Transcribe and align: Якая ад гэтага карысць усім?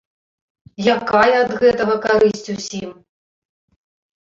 Якая 0.95 1.35
ад 1.43 1.51
гэтага 1.61 1.95
карысць 2.07 2.51
усім? 2.57 2.99